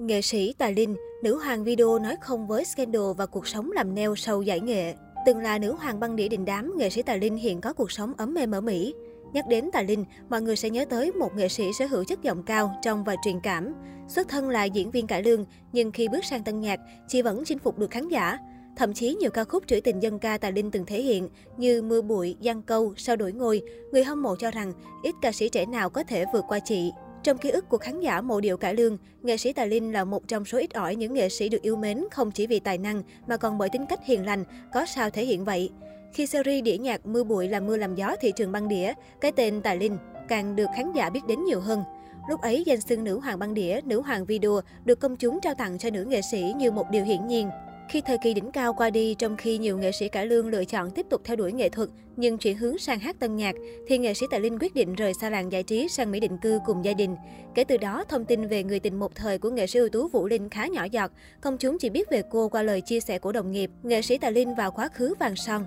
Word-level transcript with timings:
Nghệ 0.00 0.22
sĩ 0.22 0.54
Tài 0.58 0.74
Linh, 0.74 0.96
nữ 1.22 1.38
hoàng 1.44 1.64
video 1.64 1.98
nói 1.98 2.16
không 2.20 2.46
với 2.46 2.64
scandal 2.64 3.02
và 3.16 3.26
cuộc 3.26 3.46
sống 3.46 3.72
làm 3.72 3.94
neo 3.94 4.16
sâu 4.16 4.42
giải 4.42 4.60
nghệ. 4.60 4.94
Từng 5.26 5.38
là 5.38 5.58
nữ 5.58 5.72
hoàng 5.72 6.00
băng 6.00 6.16
đĩa 6.16 6.28
đình 6.28 6.44
đám, 6.44 6.72
nghệ 6.76 6.90
sĩ 6.90 7.02
Tài 7.02 7.18
Linh 7.18 7.36
hiện 7.36 7.60
có 7.60 7.72
cuộc 7.72 7.92
sống 7.92 8.12
ấm 8.16 8.34
êm 8.34 8.50
ở 8.50 8.60
Mỹ. 8.60 8.94
Nhắc 9.32 9.44
đến 9.48 9.70
Tài 9.72 9.84
Linh, 9.84 10.04
mọi 10.28 10.42
người 10.42 10.56
sẽ 10.56 10.70
nhớ 10.70 10.84
tới 10.84 11.12
một 11.12 11.36
nghệ 11.36 11.48
sĩ 11.48 11.72
sở 11.78 11.86
hữu 11.86 12.04
chất 12.04 12.22
giọng 12.22 12.42
cao, 12.42 12.72
trong 12.82 13.04
và 13.04 13.16
truyền 13.24 13.40
cảm. 13.40 13.74
Xuất 14.08 14.28
thân 14.28 14.48
là 14.48 14.64
diễn 14.64 14.90
viên 14.90 15.06
cải 15.06 15.22
lương, 15.22 15.44
nhưng 15.72 15.92
khi 15.92 16.08
bước 16.08 16.24
sang 16.24 16.44
tân 16.44 16.60
nhạc, 16.60 16.80
chị 17.08 17.22
vẫn 17.22 17.42
chinh 17.44 17.58
phục 17.58 17.78
được 17.78 17.90
khán 17.90 18.08
giả. 18.08 18.38
Thậm 18.76 18.94
chí 18.94 19.14
nhiều 19.14 19.30
ca 19.30 19.44
khúc 19.44 19.64
trữ 19.66 19.80
tình 19.80 20.02
dân 20.02 20.18
ca 20.18 20.38
Tài 20.38 20.52
Linh 20.52 20.70
từng 20.70 20.86
thể 20.86 21.02
hiện 21.02 21.28
như 21.56 21.82
Mưa 21.82 22.02
bụi, 22.02 22.36
Giang 22.44 22.62
câu, 22.62 22.94
Sao 22.96 23.16
đổi 23.16 23.32
ngôi, 23.32 23.62
người 23.92 24.04
hâm 24.04 24.22
mộ 24.22 24.36
cho 24.36 24.50
rằng 24.50 24.72
ít 25.02 25.14
ca 25.22 25.32
sĩ 25.32 25.48
trẻ 25.48 25.66
nào 25.66 25.90
có 25.90 26.02
thể 26.02 26.24
vượt 26.32 26.44
qua 26.48 26.58
chị. 26.58 26.90
Trong 27.22 27.38
ký 27.38 27.50
ức 27.50 27.68
của 27.68 27.78
khán 27.78 28.00
giả 28.00 28.20
mộ 28.20 28.40
điệu 28.40 28.56
cải 28.56 28.74
lương, 28.74 28.98
nghệ 29.22 29.36
sĩ 29.36 29.52
Tài 29.52 29.68
Linh 29.68 29.92
là 29.92 30.04
một 30.04 30.28
trong 30.28 30.44
số 30.44 30.58
ít 30.58 30.74
ỏi 30.74 30.96
những 30.96 31.14
nghệ 31.14 31.28
sĩ 31.28 31.48
được 31.48 31.62
yêu 31.62 31.76
mến 31.76 32.04
không 32.10 32.30
chỉ 32.30 32.46
vì 32.46 32.60
tài 32.60 32.78
năng 32.78 33.02
mà 33.26 33.36
còn 33.36 33.58
bởi 33.58 33.68
tính 33.68 33.86
cách 33.88 34.00
hiền 34.04 34.26
lành, 34.26 34.44
có 34.72 34.86
sao 34.86 35.10
thể 35.10 35.24
hiện 35.24 35.44
vậy. 35.44 35.70
Khi 36.12 36.26
series 36.26 36.64
đĩa 36.64 36.78
nhạc 36.78 37.06
Mưa 37.06 37.24
bụi 37.24 37.48
làm 37.48 37.66
mưa 37.66 37.76
làm 37.76 37.94
gió 37.94 38.16
thị 38.20 38.32
trường 38.36 38.52
băng 38.52 38.68
đĩa, 38.68 38.92
cái 39.20 39.32
tên 39.32 39.62
Tài 39.62 39.76
Linh 39.76 39.96
càng 40.28 40.56
được 40.56 40.66
khán 40.76 40.92
giả 40.92 41.10
biết 41.10 41.20
đến 41.28 41.44
nhiều 41.44 41.60
hơn. 41.60 41.82
Lúc 42.28 42.40
ấy, 42.40 42.62
danh 42.66 42.80
xưng 42.80 43.04
nữ 43.04 43.18
hoàng 43.18 43.38
băng 43.38 43.54
đĩa, 43.54 43.80
nữ 43.84 44.00
hoàng 44.00 44.24
video 44.24 44.60
được 44.84 45.00
công 45.00 45.16
chúng 45.16 45.40
trao 45.40 45.54
tặng 45.54 45.78
cho 45.78 45.90
nữ 45.90 46.04
nghệ 46.04 46.20
sĩ 46.30 46.52
như 46.56 46.70
một 46.70 46.90
điều 46.90 47.04
hiển 47.04 47.26
nhiên. 47.26 47.50
Khi 47.90 48.00
thời 48.00 48.18
kỳ 48.18 48.34
đỉnh 48.34 48.50
cao 48.50 48.74
qua 48.74 48.90
đi, 48.90 49.14
trong 49.14 49.36
khi 49.36 49.58
nhiều 49.58 49.78
nghệ 49.78 49.92
sĩ 49.92 50.08
cải 50.08 50.26
lương 50.26 50.48
lựa 50.48 50.64
chọn 50.64 50.90
tiếp 50.90 51.06
tục 51.10 51.20
theo 51.24 51.36
đuổi 51.36 51.52
nghệ 51.52 51.68
thuật 51.68 51.88
nhưng 52.16 52.38
chuyển 52.38 52.56
hướng 52.56 52.78
sang 52.78 52.98
hát 52.98 53.16
tân 53.18 53.36
nhạc, 53.36 53.54
thì 53.86 53.98
nghệ 53.98 54.14
sĩ 54.14 54.26
Tài 54.30 54.40
Linh 54.40 54.58
quyết 54.58 54.74
định 54.74 54.94
rời 54.94 55.14
xa 55.14 55.30
làng 55.30 55.52
giải 55.52 55.62
trí 55.62 55.88
sang 55.88 56.10
Mỹ 56.10 56.20
định 56.20 56.38
cư 56.42 56.58
cùng 56.66 56.84
gia 56.84 56.92
đình. 56.92 57.16
Kể 57.54 57.64
từ 57.64 57.76
đó, 57.76 58.04
thông 58.08 58.24
tin 58.24 58.46
về 58.46 58.64
người 58.64 58.80
tình 58.80 58.98
một 58.98 59.14
thời 59.14 59.38
của 59.38 59.50
nghệ 59.50 59.66
sĩ 59.66 59.78
ưu 59.78 59.88
tú 59.88 60.08
Vũ 60.08 60.26
Linh 60.26 60.50
khá 60.50 60.66
nhỏ 60.66 60.84
giọt, 60.84 61.12
công 61.40 61.58
chúng 61.58 61.78
chỉ 61.78 61.90
biết 61.90 62.10
về 62.10 62.22
cô 62.30 62.48
qua 62.48 62.62
lời 62.62 62.80
chia 62.80 63.00
sẻ 63.00 63.18
của 63.18 63.32
đồng 63.32 63.52
nghiệp. 63.52 63.70
Nghệ 63.82 64.02
sĩ 64.02 64.18
Tài 64.18 64.32
Linh 64.32 64.54
vào 64.54 64.70
quá 64.70 64.88
khứ 64.88 65.14
vàng 65.18 65.36
son, 65.36 65.64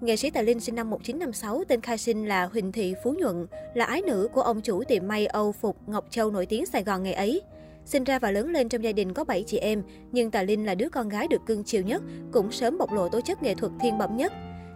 Nghệ 0.00 0.16
sĩ 0.16 0.30
Tài 0.30 0.44
Linh 0.44 0.60
sinh 0.60 0.74
năm 0.74 0.90
1956, 0.90 1.64
tên 1.68 1.80
khai 1.80 1.98
sinh 1.98 2.28
là 2.28 2.46
Huỳnh 2.52 2.72
Thị 2.72 2.94
Phú 3.04 3.14
Nhuận, 3.18 3.46
là 3.74 3.84
ái 3.84 4.02
nữ 4.02 4.28
của 4.32 4.42
ông 4.42 4.60
chủ 4.60 4.84
tiệm 4.84 5.08
may 5.08 5.26
Âu 5.26 5.52
Phục 5.52 5.76
Ngọc 5.88 6.06
Châu 6.10 6.30
nổi 6.30 6.46
tiếng 6.46 6.66
Sài 6.66 6.84
Gòn 6.84 7.02
ngày 7.02 7.14
ấy. 7.14 7.42
Sinh 7.84 8.04
ra 8.04 8.18
và 8.18 8.30
lớn 8.30 8.50
lên 8.50 8.68
trong 8.68 8.84
gia 8.84 8.92
đình 8.92 9.12
có 9.12 9.24
7 9.24 9.44
chị 9.46 9.58
em, 9.58 9.82
nhưng 10.12 10.30
Tài 10.30 10.46
Linh 10.46 10.66
là 10.66 10.74
đứa 10.74 10.88
con 10.88 11.08
gái 11.08 11.28
được 11.28 11.46
cưng 11.46 11.64
chiều 11.64 11.82
nhất, 11.82 12.02
cũng 12.32 12.52
sớm 12.52 12.78
bộc 12.78 12.92
lộ 12.92 13.08
tố 13.08 13.20
chất 13.20 13.42
nghệ 13.42 13.54
thuật 13.54 13.72
thiên 13.80 13.98
bẩm 13.98 14.16
nhất. 14.16 14.32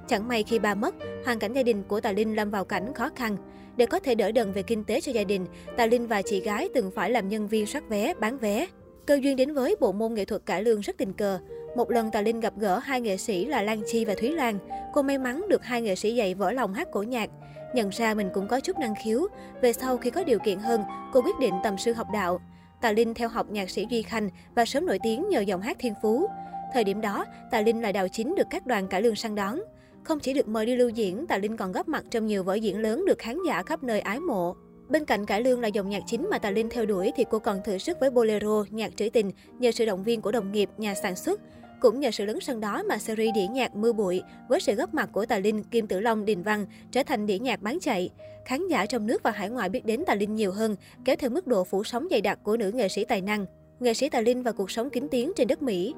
Chẳng 0.08 0.28
may 0.28 0.42
khi 0.42 0.58
ba 0.58 0.74
mất, 0.74 0.94
hoàn 1.24 1.38
cảnh 1.38 1.52
gia 1.52 1.62
đình 1.62 1.82
của 1.82 2.00
Tài 2.00 2.14
Linh 2.14 2.36
lâm 2.36 2.50
vào 2.50 2.64
cảnh 2.64 2.94
khó 2.94 3.10
khăn. 3.16 3.36
Để 3.76 3.86
có 3.86 4.00
thể 4.00 4.14
đỡ 4.14 4.32
đần 4.32 4.52
về 4.52 4.62
kinh 4.62 4.84
tế 4.84 5.00
cho 5.00 5.12
gia 5.12 5.24
đình, 5.24 5.46
Tài 5.76 5.88
Linh 5.88 6.06
và 6.06 6.22
chị 6.22 6.40
gái 6.40 6.68
từng 6.74 6.90
phải 6.90 7.10
làm 7.10 7.28
nhân 7.28 7.48
viên 7.48 7.66
soát 7.66 7.88
vé, 7.88 8.14
bán 8.20 8.38
vé. 8.38 8.66
Cơ 9.06 9.18
duyên 9.22 9.36
đến 9.36 9.54
với 9.54 9.76
bộ 9.80 9.92
môn 9.92 10.14
nghệ 10.14 10.24
thuật 10.24 10.46
cải 10.46 10.62
lương 10.62 10.80
rất 10.80 10.96
tình 10.98 11.12
cờ. 11.12 11.38
Một 11.76 11.90
lần 11.90 12.10
Tài 12.10 12.22
Linh 12.22 12.40
gặp 12.40 12.52
gỡ 12.56 12.78
hai 12.78 13.00
nghệ 13.00 13.16
sĩ 13.16 13.44
là 13.44 13.62
Lan 13.62 13.82
Chi 13.86 14.04
và 14.04 14.14
Thúy 14.14 14.30
Lan. 14.30 14.58
Cô 14.94 15.02
may 15.02 15.18
mắn 15.18 15.44
được 15.48 15.64
hai 15.64 15.82
nghệ 15.82 15.94
sĩ 15.94 16.14
dạy 16.14 16.34
vỡ 16.34 16.52
lòng 16.52 16.74
hát 16.74 16.88
cổ 16.92 17.02
nhạc. 17.02 17.30
Nhận 17.74 17.88
ra 17.88 18.14
mình 18.14 18.28
cũng 18.34 18.48
có 18.48 18.60
chút 18.60 18.78
năng 18.78 18.94
khiếu. 19.04 19.26
Về 19.62 19.72
sau 19.72 19.96
khi 19.96 20.10
có 20.10 20.24
điều 20.24 20.38
kiện 20.38 20.58
hơn, 20.58 20.82
cô 21.12 21.22
quyết 21.22 21.38
định 21.40 21.54
tầm 21.64 21.78
sư 21.78 21.92
học 21.92 22.06
đạo. 22.12 22.40
Tà 22.80 22.92
Linh 22.92 23.14
theo 23.14 23.28
học 23.28 23.50
nhạc 23.50 23.70
sĩ 23.70 23.86
Duy 23.90 24.02
Khanh 24.02 24.30
và 24.54 24.64
sớm 24.64 24.86
nổi 24.86 24.98
tiếng 25.02 25.28
nhờ 25.28 25.40
giọng 25.40 25.60
hát 25.60 25.76
thiên 25.80 25.94
phú. 26.02 26.26
Thời 26.74 26.84
điểm 26.84 27.00
đó, 27.00 27.24
Tà 27.50 27.60
Linh 27.60 27.82
là 27.82 27.92
đạo 27.92 28.08
chính 28.08 28.34
được 28.34 28.46
các 28.50 28.66
đoàn 28.66 28.88
cải 28.88 29.02
lương 29.02 29.16
săn 29.16 29.34
đón. 29.34 29.60
Không 30.02 30.20
chỉ 30.20 30.32
được 30.32 30.48
mời 30.48 30.66
đi 30.66 30.76
lưu 30.76 30.88
diễn, 30.88 31.26
Tà 31.26 31.38
Linh 31.38 31.56
còn 31.56 31.72
góp 31.72 31.88
mặt 31.88 32.04
trong 32.10 32.26
nhiều 32.26 32.44
vở 32.44 32.54
diễn 32.54 32.78
lớn 32.78 33.04
được 33.06 33.18
khán 33.18 33.38
giả 33.46 33.62
khắp 33.62 33.82
nơi 33.82 34.00
ái 34.00 34.20
mộ. 34.20 34.56
Bên 34.88 35.04
cạnh 35.04 35.26
cải 35.26 35.42
lương 35.42 35.60
là 35.60 35.68
dòng 35.68 35.88
nhạc 35.88 36.02
chính 36.06 36.28
mà 36.30 36.38
Tà 36.38 36.50
Linh 36.50 36.68
theo 36.68 36.86
đuổi 36.86 37.12
thì 37.16 37.24
cô 37.30 37.38
còn 37.38 37.62
thử 37.64 37.78
sức 37.78 38.00
với 38.00 38.10
bolero, 38.10 38.64
nhạc 38.70 38.96
trữ 38.96 39.08
tình 39.10 39.30
nhờ 39.58 39.70
sự 39.70 39.86
động 39.86 40.04
viên 40.04 40.20
của 40.20 40.32
đồng 40.32 40.52
nghiệp, 40.52 40.70
nhà 40.78 40.94
sản 40.94 41.16
xuất. 41.16 41.40
Cũng 41.80 42.00
nhờ 42.00 42.10
sự 42.10 42.24
lớn 42.24 42.40
sân 42.40 42.60
đó 42.60 42.82
mà 42.82 42.98
series 42.98 43.34
đĩa 43.34 43.46
nhạc 43.46 43.76
Mưa 43.76 43.92
bụi 43.92 44.22
với 44.48 44.60
sự 44.60 44.74
góp 44.74 44.94
mặt 44.94 45.08
của 45.12 45.26
Tài 45.26 45.40
Linh, 45.40 45.64
Kim 45.64 45.86
Tử 45.86 46.00
Long, 46.00 46.24
Đình 46.24 46.42
Văn 46.42 46.66
trở 46.90 47.02
thành 47.02 47.26
đĩa 47.26 47.38
nhạc 47.38 47.62
bán 47.62 47.78
chạy. 47.80 48.10
Khán 48.44 48.68
giả 48.68 48.86
trong 48.86 49.06
nước 49.06 49.22
và 49.22 49.30
hải 49.30 49.50
ngoại 49.50 49.68
biết 49.68 49.84
đến 49.84 50.02
Tài 50.06 50.16
Linh 50.16 50.34
nhiều 50.34 50.52
hơn, 50.52 50.76
kéo 51.04 51.16
theo 51.16 51.30
mức 51.30 51.46
độ 51.46 51.64
phủ 51.64 51.84
sóng 51.84 52.08
dày 52.10 52.20
đặc 52.20 52.38
của 52.42 52.56
nữ 52.56 52.70
nghệ 52.70 52.88
sĩ 52.88 53.04
tài 53.04 53.20
năng. 53.20 53.46
Nghệ 53.80 53.94
sĩ 53.94 54.08
Tài 54.08 54.22
Linh 54.22 54.42
và 54.42 54.52
cuộc 54.52 54.70
sống 54.70 54.90
kính 54.90 55.08
tiếng 55.08 55.32
trên 55.36 55.48
đất 55.48 55.62
Mỹ. 55.62 55.94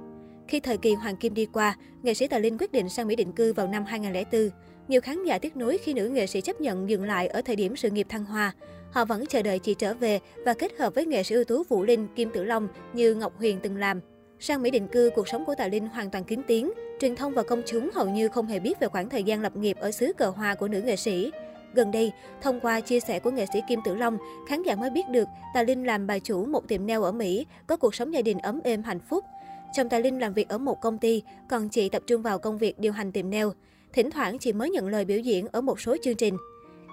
Khi 0.48 0.60
thời 0.60 0.76
kỳ 0.76 0.94
Hoàng 0.94 1.16
Kim 1.16 1.34
đi 1.34 1.46
qua, 1.46 1.76
nghệ 2.02 2.14
sĩ 2.14 2.26
Tài 2.26 2.40
Linh 2.40 2.58
quyết 2.58 2.72
định 2.72 2.88
sang 2.88 3.06
Mỹ 3.06 3.16
định 3.16 3.32
cư 3.32 3.52
vào 3.52 3.66
năm 3.66 3.84
2004. 3.84 4.50
Nhiều 4.88 5.00
khán 5.00 5.24
giả 5.24 5.38
tiếc 5.38 5.56
nuối 5.56 5.78
khi 5.78 5.94
nữ 5.94 6.08
nghệ 6.08 6.26
sĩ 6.26 6.40
chấp 6.40 6.60
nhận 6.60 6.90
dừng 6.90 7.04
lại 7.04 7.28
ở 7.28 7.42
thời 7.42 7.56
điểm 7.56 7.76
sự 7.76 7.90
nghiệp 7.90 8.06
thăng 8.08 8.24
hoa. 8.24 8.54
Họ 8.90 9.04
vẫn 9.04 9.26
chờ 9.26 9.42
đợi 9.42 9.58
chị 9.58 9.74
trở 9.74 9.94
về 9.94 10.20
và 10.44 10.54
kết 10.54 10.78
hợp 10.78 10.94
với 10.94 11.06
nghệ 11.06 11.22
sĩ 11.22 11.34
ưu 11.34 11.44
tú 11.44 11.62
Vũ 11.68 11.82
Linh, 11.82 12.08
Kim 12.16 12.30
Tử 12.30 12.44
Long 12.44 12.68
như 12.92 13.14
Ngọc 13.14 13.38
Huyền 13.38 13.58
từng 13.62 13.76
làm. 13.76 14.00
Sang 14.42 14.62
Mỹ 14.62 14.70
định 14.70 14.88
cư, 14.88 15.10
cuộc 15.14 15.28
sống 15.28 15.44
của 15.44 15.54
Tà 15.54 15.68
Linh 15.68 15.88
hoàn 15.88 16.10
toàn 16.10 16.24
kín 16.24 16.40
tiếng. 16.46 16.72
Truyền 17.00 17.16
thông 17.16 17.34
và 17.34 17.42
công 17.42 17.62
chúng 17.66 17.90
hầu 17.94 18.08
như 18.08 18.28
không 18.28 18.46
hề 18.46 18.58
biết 18.60 18.80
về 18.80 18.88
khoảng 18.88 19.08
thời 19.08 19.22
gian 19.22 19.42
lập 19.42 19.56
nghiệp 19.56 19.76
ở 19.80 19.90
xứ 19.90 20.12
cờ 20.12 20.30
hoa 20.30 20.54
của 20.54 20.68
nữ 20.68 20.82
nghệ 20.82 20.96
sĩ. 20.96 21.30
Gần 21.74 21.90
đây, 21.90 22.12
thông 22.42 22.60
qua 22.60 22.80
chia 22.80 23.00
sẻ 23.00 23.18
của 23.18 23.30
nghệ 23.30 23.46
sĩ 23.52 23.60
Kim 23.68 23.80
Tử 23.84 23.94
Long, 23.94 24.18
khán 24.48 24.62
giả 24.62 24.74
mới 24.74 24.90
biết 24.90 25.08
được 25.08 25.28
Tà 25.54 25.62
Linh 25.62 25.86
làm 25.86 26.06
bà 26.06 26.18
chủ 26.18 26.46
một 26.46 26.68
tiệm 26.68 26.86
nail 26.86 27.02
ở 27.02 27.12
Mỹ, 27.12 27.46
có 27.66 27.76
cuộc 27.76 27.94
sống 27.94 28.14
gia 28.14 28.22
đình 28.22 28.38
ấm 28.38 28.60
êm 28.64 28.82
hạnh 28.82 29.00
phúc. 29.00 29.24
Chồng 29.72 29.88
Tà 29.88 29.98
Linh 29.98 30.18
làm 30.18 30.34
việc 30.34 30.48
ở 30.48 30.58
một 30.58 30.80
công 30.80 30.98
ty, 30.98 31.22
còn 31.48 31.68
chị 31.68 31.88
tập 31.88 32.02
trung 32.06 32.22
vào 32.22 32.38
công 32.38 32.58
việc 32.58 32.78
điều 32.78 32.92
hành 32.92 33.12
tiệm 33.12 33.30
nail. 33.30 33.46
Thỉnh 33.92 34.10
thoảng 34.10 34.38
chị 34.38 34.52
mới 34.52 34.70
nhận 34.70 34.88
lời 34.88 35.04
biểu 35.04 35.18
diễn 35.18 35.46
ở 35.52 35.60
một 35.60 35.80
số 35.80 35.96
chương 36.02 36.16
trình. 36.16 36.36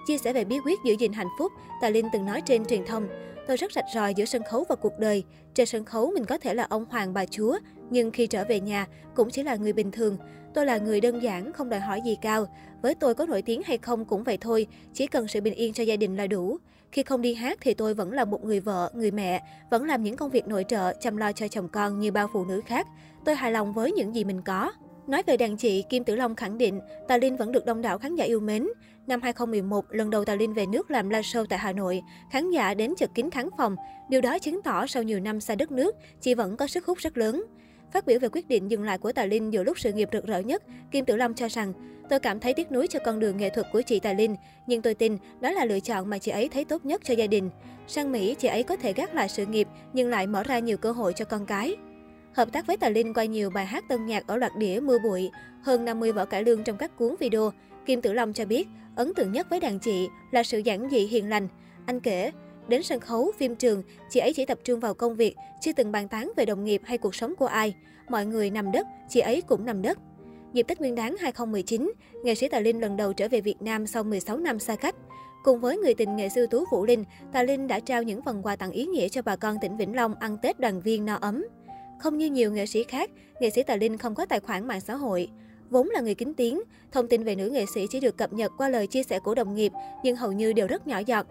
Chia 0.06 0.18
sẻ 0.18 0.32
về 0.32 0.44
bí 0.44 0.58
quyết 0.64 0.78
giữ 0.84 0.94
gìn 0.98 1.12
hạnh 1.12 1.28
phúc, 1.38 1.52
Tà 1.82 1.88
Linh 1.88 2.08
từng 2.12 2.26
nói 2.26 2.40
trên 2.40 2.64
truyền 2.64 2.86
thông, 2.86 3.08
tôi 3.48 3.56
rất 3.56 3.72
rạch 3.72 3.84
ròi 3.94 4.14
giữa 4.14 4.24
sân 4.24 4.42
khấu 4.42 4.64
và 4.68 4.74
cuộc 4.74 4.98
đời. 4.98 5.24
Trên 5.54 5.66
sân 5.66 5.84
khấu 5.84 6.10
mình 6.14 6.24
có 6.24 6.38
thể 6.38 6.54
là 6.54 6.66
ông 6.70 6.84
hoàng 6.90 7.14
bà 7.14 7.26
chúa, 7.26 7.58
nhưng 7.90 8.10
khi 8.10 8.26
trở 8.26 8.44
về 8.48 8.60
nhà 8.60 8.86
cũng 9.14 9.30
chỉ 9.30 9.42
là 9.42 9.56
người 9.56 9.72
bình 9.72 9.90
thường. 9.90 10.16
Tôi 10.54 10.66
là 10.66 10.78
người 10.78 11.00
đơn 11.00 11.22
giản, 11.22 11.52
không 11.52 11.68
đòi 11.68 11.80
hỏi 11.80 12.00
gì 12.04 12.16
cao. 12.22 12.46
Với 12.82 12.94
tôi 12.94 13.14
có 13.14 13.26
nổi 13.26 13.42
tiếng 13.42 13.62
hay 13.62 13.78
không 13.78 14.04
cũng 14.04 14.24
vậy 14.24 14.38
thôi, 14.40 14.66
chỉ 14.94 15.06
cần 15.06 15.28
sự 15.28 15.40
bình 15.40 15.54
yên 15.54 15.72
cho 15.72 15.82
gia 15.82 15.96
đình 15.96 16.16
là 16.16 16.26
đủ. 16.26 16.56
Khi 16.92 17.02
không 17.02 17.22
đi 17.22 17.34
hát 17.34 17.58
thì 17.60 17.74
tôi 17.74 17.94
vẫn 17.94 18.12
là 18.12 18.24
một 18.24 18.44
người 18.44 18.60
vợ, 18.60 18.90
người 18.94 19.10
mẹ, 19.10 19.42
vẫn 19.70 19.84
làm 19.84 20.02
những 20.02 20.16
công 20.16 20.30
việc 20.30 20.48
nội 20.48 20.64
trợ, 20.68 20.92
chăm 21.00 21.16
lo 21.16 21.32
cho 21.32 21.48
chồng 21.48 21.68
con 21.68 21.98
như 21.98 22.12
bao 22.12 22.28
phụ 22.32 22.44
nữ 22.44 22.60
khác. 22.66 22.86
Tôi 23.24 23.34
hài 23.34 23.52
lòng 23.52 23.72
với 23.72 23.92
những 23.92 24.14
gì 24.14 24.24
mình 24.24 24.42
có. 24.42 24.72
Nói 25.06 25.22
về 25.26 25.36
đàn 25.36 25.56
chị, 25.56 25.84
Kim 25.88 26.04
Tử 26.04 26.16
Long 26.16 26.34
khẳng 26.34 26.58
định 26.58 26.80
Tài 27.08 27.18
Linh 27.18 27.36
vẫn 27.36 27.52
được 27.52 27.66
đông 27.66 27.82
đảo 27.82 27.98
khán 27.98 28.16
giả 28.16 28.24
yêu 28.24 28.40
mến. 28.40 28.68
Năm 29.08 29.22
2011, 29.22 29.84
lần 29.90 30.10
đầu 30.10 30.24
Tài 30.24 30.36
Linh 30.36 30.54
về 30.54 30.66
nước 30.66 30.90
làm 30.90 31.08
live 31.08 31.22
show 31.22 31.44
tại 31.46 31.58
Hà 31.58 31.72
Nội, 31.72 32.02
khán 32.30 32.50
giả 32.50 32.74
đến 32.74 32.94
chật 32.96 33.10
kín 33.14 33.30
khán 33.30 33.48
phòng. 33.58 33.76
Điều 34.08 34.20
đó 34.20 34.38
chứng 34.38 34.62
tỏ 34.62 34.86
sau 34.86 35.02
nhiều 35.02 35.20
năm 35.20 35.40
xa 35.40 35.54
đất 35.54 35.70
nước, 35.70 35.96
chị 36.20 36.34
vẫn 36.34 36.56
có 36.56 36.66
sức 36.66 36.86
hút 36.86 36.98
rất 36.98 37.18
lớn. 37.18 37.44
Phát 37.92 38.06
biểu 38.06 38.18
về 38.18 38.28
quyết 38.28 38.48
định 38.48 38.70
dừng 38.70 38.82
lại 38.82 38.98
của 38.98 39.12
Tài 39.12 39.28
Linh 39.28 39.52
giữa 39.52 39.62
lúc 39.62 39.78
sự 39.78 39.92
nghiệp 39.92 40.08
rực 40.12 40.26
rỡ 40.26 40.38
nhất, 40.38 40.62
Kim 40.90 41.04
Tử 41.04 41.16
Long 41.16 41.34
cho 41.34 41.48
rằng, 41.48 41.72
tôi 42.10 42.20
cảm 42.20 42.40
thấy 42.40 42.54
tiếc 42.54 42.72
nuối 42.72 42.86
cho 42.86 42.98
con 43.04 43.20
đường 43.20 43.36
nghệ 43.36 43.50
thuật 43.50 43.66
của 43.72 43.82
chị 43.82 44.00
Tài 44.00 44.14
Linh, 44.14 44.36
nhưng 44.66 44.82
tôi 44.82 44.94
tin 44.94 45.16
đó 45.40 45.50
là 45.50 45.64
lựa 45.64 45.80
chọn 45.80 46.10
mà 46.10 46.18
chị 46.18 46.30
ấy 46.30 46.48
thấy 46.48 46.64
tốt 46.64 46.84
nhất 46.84 47.00
cho 47.04 47.14
gia 47.14 47.26
đình. 47.26 47.50
Sang 47.86 48.12
Mỹ, 48.12 48.34
chị 48.38 48.48
ấy 48.48 48.62
có 48.62 48.76
thể 48.76 48.92
gác 48.92 49.14
lại 49.14 49.28
sự 49.28 49.46
nghiệp, 49.46 49.68
nhưng 49.92 50.08
lại 50.08 50.26
mở 50.26 50.42
ra 50.42 50.58
nhiều 50.58 50.76
cơ 50.76 50.92
hội 50.92 51.12
cho 51.12 51.24
con 51.24 51.46
cái. 51.46 51.76
Hợp 52.32 52.52
tác 52.52 52.66
với 52.66 52.76
Tài 52.76 52.90
Linh 52.90 53.14
qua 53.14 53.24
nhiều 53.24 53.50
bài 53.50 53.66
hát 53.66 53.84
tân 53.88 54.06
nhạc 54.06 54.26
ở 54.26 54.36
loạt 54.36 54.52
đĩa 54.56 54.80
Mưa 54.80 54.98
bụi, 54.98 55.30
hơn 55.62 55.84
50 55.84 56.12
vở 56.12 56.24
cải 56.24 56.44
lương 56.44 56.64
trong 56.64 56.76
các 56.76 56.96
cuốn 56.96 57.14
video. 57.20 57.52
Kim 57.88 58.00
Tử 58.00 58.12
Long 58.12 58.32
cho 58.32 58.44
biết, 58.44 58.68
ấn 58.96 59.14
tượng 59.14 59.32
nhất 59.32 59.46
với 59.50 59.60
đàn 59.60 59.78
chị 59.78 60.08
là 60.30 60.42
sự 60.42 60.58
giản 60.58 60.88
dị 60.90 60.98
hiền 60.98 61.28
lành. 61.28 61.48
Anh 61.86 62.00
kể, 62.00 62.30
đến 62.68 62.82
sân 62.82 63.00
khấu, 63.00 63.32
phim 63.38 63.54
trường, 63.54 63.82
chị 64.10 64.20
ấy 64.20 64.32
chỉ 64.32 64.44
tập 64.44 64.58
trung 64.64 64.80
vào 64.80 64.94
công 64.94 65.16
việc, 65.16 65.36
chưa 65.60 65.72
từng 65.72 65.92
bàn 65.92 66.08
tán 66.08 66.32
về 66.36 66.44
đồng 66.44 66.64
nghiệp 66.64 66.82
hay 66.84 66.98
cuộc 66.98 67.14
sống 67.14 67.34
của 67.36 67.46
ai. 67.46 67.74
Mọi 68.08 68.26
người 68.26 68.50
nằm 68.50 68.72
đất, 68.72 68.86
chị 69.08 69.20
ấy 69.20 69.40
cũng 69.40 69.64
nằm 69.64 69.82
đất. 69.82 69.98
Dịp 70.52 70.62
Tết 70.62 70.80
Nguyên 70.80 70.94
đán 70.94 71.16
2019, 71.20 71.92
nghệ 72.24 72.34
sĩ 72.34 72.48
Tài 72.48 72.62
Linh 72.62 72.80
lần 72.80 72.96
đầu 72.96 73.12
trở 73.12 73.28
về 73.28 73.40
Việt 73.40 73.62
Nam 73.62 73.86
sau 73.86 74.04
16 74.04 74.36
năm 74.36 74.58
xa 74.58 74.76
cách. 74.76 74.94
Cùng 75.44 75.60
với 75.60 75.76
người 75.76 75.94
tình 75.94 76.16
nghệ 76.16 76.28
sư 76.28 76.46
Tú 76.46 76.64
Vũ 76.72 76.84
Linh, 76.84 77.04
Tài 77.32 77.46
Linh 77.46 77.66
đã 77.66 77.80
trao 77.80 78.02
những 78.02 78.22
phần 78.22 78.42
quà 78.42 78.56
tặng 78.56 78.70
ý 78.70 78.86
nghĩa 78.86 79.08
cho 79.08 79.22
bà 79.22 79.36
con 79.36 79.56
tỉnh 79.60 79.76
Vĩnh 79.76 79.96
Long 79.96 80.14
ăn 80.14 80.36
Tết 80.42 80.60
đoàn 80.60 80.80
viên 80.80 81.04
no 81.04 81.18
ấm. 81.20 81.44
Không 82.00 82.18
như 82.18 82.30
nhiều 82.30 82.52
nghệ 82.52 82.66
sĩ 82.66 82.84
khác, 82.84 83.10
nghệ 83.40 83.50
sĩ 83.50 83.62
Tài 83.62 83.78
Linh 83.78 83.98
không 83.98 84.14
có 84.14 84.26
tài 84.26 84.40
khoản 84.40 84.66
mạng 84.66 84.80
xã 84.80 84.94
hội. 84.94 85.28
Vốn 85.70 85.88
là 85.90 86.00
người 86.00 86.14
kính 86.14 86.34
tiếng, 86.34 86.60
thông 86.92 87.08
tin 87.08 87.24
về 87.24 87.34
nữ 87.34 87.50
nghệ 87.50 87.66
sĩ 87.74 87.86
chỉ 87.90 88.00
được 88.00 88.16
cập 88.16 88.32
nhật 88.32 88.52
qua 88.58 88.68
lời 88.68 88.86
chia 88.86 89.02
sẻ 89.02 89.18
của 89.18 89.34
đồng 89.34 89.54
nghiệp, 89.54 89.72
nhưng 90.02 90.16
hầu 90.16 90.32
như 90.32 90.52
đều 90.52 90.66
rất 90.66 90.86
nhỏ 90.86 90.98
giọt. 90.98 91.26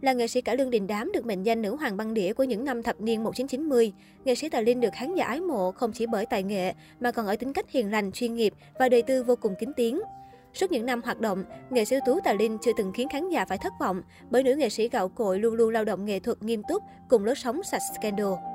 Là 0.00 0.12
nghệ 0.12 0.26
sĩ 0.26 0.40
cả 0.40 0.54
lương 0.54 0.70
đình 0.70 0.86
đám 0.86 1.12
được 1.12 1.26
mệnh 1.26 1.42
danh 1.42 1.62
nữ 1.62 1.76
hoàng 1.76 1.96
băng 1.96 2.14
đĩa 2.14 2.32
của 2.32 2.44
những 2.44 2.64
năm 2.64 2.82
thập 2.82 3.00
niên 3.00 3.24
1990, 3.24 3.92
nghệ 4.24 4.34
sĩ 4.34 4.48
Tài 4.48 4.62
Linh 4.62 4.80
được 4.80 4.92
khán 4.92 5.14
giả 5.14 5.24
ái 5.24 5.40
mộ 5.40 5.72
không 5.72 5.92
chỉ 5.92 6.06
bởi 6.06 6.26
tài 6.26 6.42
nghệ 6.42 6.72
mà 7.00 7.10
còn 7.10 7.26
ở 7.26 7.36
tính 7.36 7.52
cách 7.52 7.70
hiền 7.70 7.90
lành, 7.90 8.12
chuyên 8.12 8.34
nghiệp 8.34 8.54
và 8.78 8.88
đời 8.88 9.02
tư 9.02 9.22
vô 9.22 9.36
cùng 9.36 9.54
kính 9.58 9.72
tiếng. 9.76 10.00
Suốt 10.54 10.72
những 10.72 10.86
năm 10.86 11.02
hoạt 11.02 11.20
động, 11.20 11.44
nghệ 11.70 11.84
sĩ 11.84 11.96
tú 12.06 12.18
Tài 12.24 12.34
Linh 12.36 12.58
chưa 12.62 12.72
từng 12.76 12.92
khiến 12.92 13.08
khán 13.08 13.28
giả 13.28 13.44
phải 13.44 13.58
thất 13.58 13.72
vọng 13.80 14.02
bởi 14.30 14.42
nữ 14.42 14.54
nghệ 14.54 14.68
sĩ 14.68 14.88
gạo 14.88 15.08
cội 15.08 15.38
luôn 15.38 15.54
luôn 15.54 15.70
lao 15.70 15.84
động 15.84 16.04
nghệ 16.04 16.18
thuật 16.18 16.42
nghiêm 16.42 16.62
túc 16.68 16.82
cùng 17.08 17.24
lối 17.24 17.34
sống 17.34 17.62
sạch 17.62 17.82
scandal. 17.98 18.53